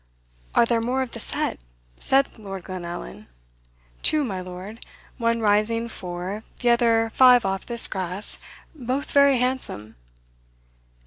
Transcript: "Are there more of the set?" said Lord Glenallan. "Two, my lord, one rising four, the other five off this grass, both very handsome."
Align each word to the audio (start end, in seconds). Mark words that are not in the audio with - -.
"Are 0.55 0.65
there 0.65 0.81
more 0.81 1.03
of 1.03 1.11
the 1.11 1.19
set?" 1.19 1.59
said 1.99 2.39
Lord 2.39 2.63
Glenallan. 2.63 3.27
"Two, 4.01 4.23
my 4.23 4.41
lord, 4.41 4.83
one 5.19 5.41
rising 5.41 5.87
four, 5.87 6.43
the 6.57 6.71
other 6.71 7.11
five 7.13 7.45
off 7.45 7.67
this 7.67 7.85
grass, 7.87 8.39
both 8.73 9.11
very 9.11 9.37
handsome." 9.37 9.93